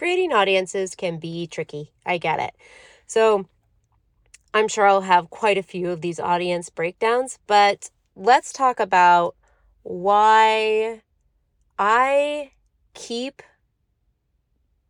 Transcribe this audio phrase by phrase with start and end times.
[0.00, 1.92] creating audiences can be tricky.
[2.06, 2.54] I get it.
[3.06, 3.46] So
[4.54, 9.36] I'm sure I'll have quite a few of these audience breakdowns, but let's talk about
[9.82, 11.02] why
[11.78, 12.52] I
[12.94, 13.42] keep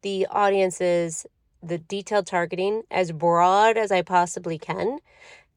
[0.02, 1.26] the audiences,
[1.60, 5.00] the detailed targeting as broad as I possibly can.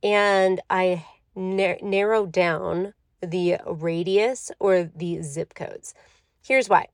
[0.01, 5.93] And I nar- narrow down the radius or the zip codes.
[6.43, 6.87] Here's why.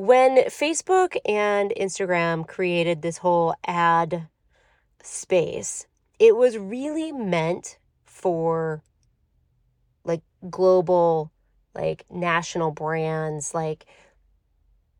[0.00, 4.28] When Facebook and Instagram created this whole ad
[5.02, 5.86] space,
[6.18, 8.82] it was really meant for
[10.02, 11.30] like global,
[11.74, 13.84] like national brands, like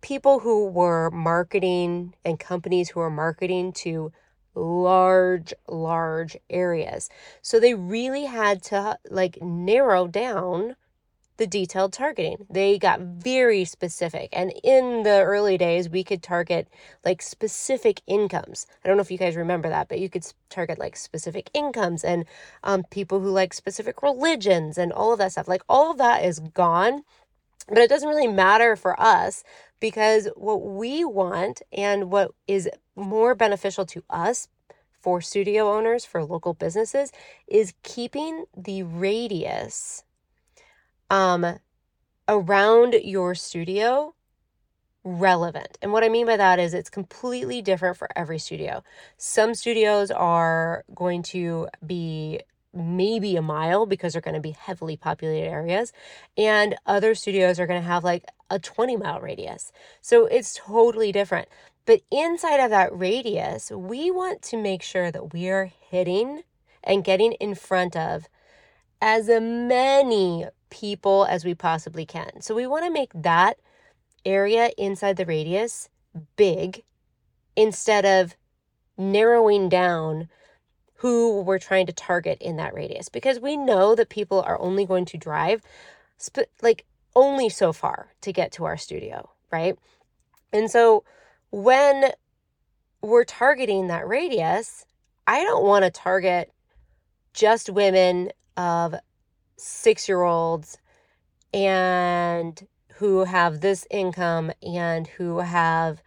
[0.02, 4.12] people who were marketing and companies who are marketing to
[4.54, 7.08] large, large areas.
[7.40, 10.76] So they really had to like narrow down
[11.40, 12.46] the detailed targeting.
[12.50, 14.28] They got very specific.
[14.30, 16.68] And in the early days, we could target
[17.02, 18.66] like specific incomes.
[18.84, 22.04] I don't know if you guys remember that, but you could target like specific incomes
[22.04, 22.26] and
[22.62, 25.48] um, people who like specific religions and all of that stuff.
[25.48, 27.04] Like all of that is gone.
[27.68, 29.42] But it doesn't really matter for us
[29.80, 34.48] because what we want and what is more beneficial to us
[34.92, 37.12] for studio owners, for local businesses,
[37.48, 40.04] is keeping the radius
[41.10, 41.58] um,
[42.28, 44.14] around your studio
[45.02, 45.78] relevant.
[45.82, 48.82] And what I mean by that is it's completely different for every studio.
[49.16, 52.40] Some studios are going to be
[52.72, 55.92] maybe a mile because they're going to be heavily populated areas
[56.38, 59.72] and other studios are going to have like a 20 mile radius.
[60.00, 61.48] So it's totally different.
[61.86, 66.42] But inside of that radius, we want to make sure that we are hitting
[66.84, 68.28] and getting in front of
[69.02, 72.40] as many people as we possibly can.
[72.40, 73.58] So we want to make that
[74.24, 75.88] area inside the radius
[76.36, 76.82] big
[77.56, 78.36] instead of
[78.96, 80.28] narrowing down
[80.96, 84.84] who we're trying to target in that radius because we know that people are only
[84.84, 85.62] going to drive
[86.20, 86.84] sp- like
[87.16, 89.76] only so far to get to our studio, right?
[90.52, 91.04] And so
[91.50, 92.10] when
[93.02, 94.84] we're targeting that radius,
[95.26, 96.52] I don't want to target
[97.32, 98.94] just women of
[99.60, 100.78] six year olds
[101.52, 106.02] and who have this income and who have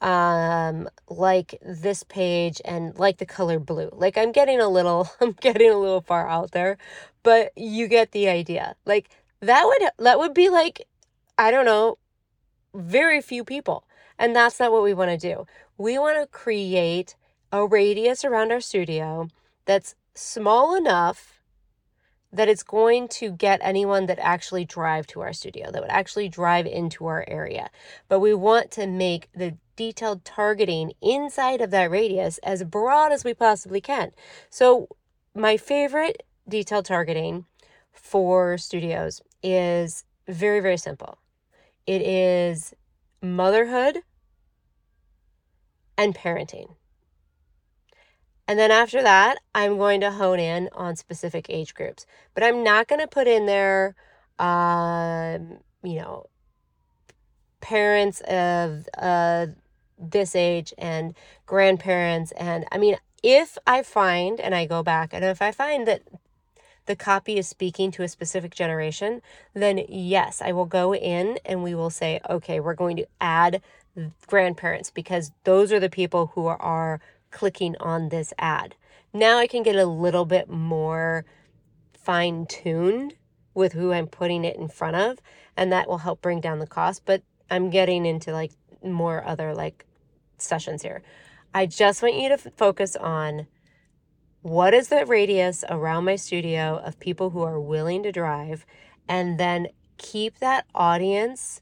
[0.00, 3.90] um like this page and like the color blue.
[3.92, 6.78] Like i'm getting a little i'm getting a little far out there
[7.22, 8.74] but you get the idea.
[8.86, 10.86] Like that would that would be like
[11.38, 11.98] i don't know
[12.74, 13.84] very few people.
[14.18, 15.46] And that's not what we want to do.
[15.78, 17.16] We want to create
[17.52, 19.28] a radius around our studio
[19.64, 21.39] that's small enough
[22.32, 26.28] that it's going to get anyone that actually drive to our studio that would actually
[26.28, 27.70] drive into our area.
[28.08, 33.24] But we want to make the detailed targeting inside of that radius as broad as
[33.24, 34.12] we possibly can.
[34.48, 34.88] So
[35.34, 37.46] my favorite detailed targeting
[37.92, 41.18] for studios is very very simple.
[41.86, 42.74] It is
[43.22, 44.02] motherhood
[45.96, 46.76] and parenting
[48.50, 52.04] and then after that, I'm going to hone in on specific age groups.
[52.34, 53.94] But I'm not going to put in there,
[54.40, 56.26] um, you know,
[57.60, 59.46] parents of uh,
[59.96, 61.14] this age and
[61.46, 62.32] grandparents.
[62.32, 66.02] And I mean, if I find, and I go back, and if I find that
[66.86, 69.22] the copy is speaking to a specific generation,
[69.54, 73.62] then yes, I will go in and we will say, okay, we're going to add
[74.26, 78.74] grandparents because those are the people who are clicking on this ad.
[79.12, 81.24] Now I can get a little bit more
[81.92, 83.14] fine tuned
[83.54, 85.18] with who I'm putting it in front of,
[85.56, 87.04] and that will help bring down the cost.
[87.04, 88.52] But I'm getting into like
[88.82, 89.84] more other like
[90.38, 91.02] sessions here.
[91.52, 93.46] I just want you to f- focus on
[94.42, 98.64] what is the radius around my studio of people who are willing to drive,
[99.08, 101.60] and then keep that audience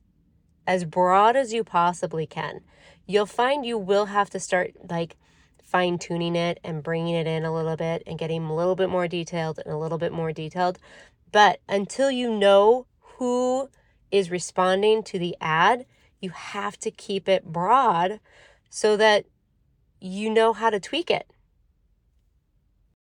[0.66, 2.60] as broad as you possibly can.
[3.06, 5.16] You'll find you will have to start like
[5.68, 8.88] fine tuning it and bringing it in a little bit and getting a little bit
[8.88, 10.78] more detailed and a little bit more detailed.
[11.30, 12.86] But until you know
[13.18, 13.68] who
[14.10, 15.84] is responding to the ad,
[16.20, 18.20] you have to keep it broad
[18.70, 19.26] so that
[20.00, 21.30] you know how to tweak it.